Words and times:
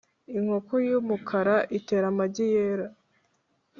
inkoko 0.37 0.73
y'umukara 0.87 1.55
itera 1.77 2.05
amagi 2.11 2.45
yera. 2.53 2.87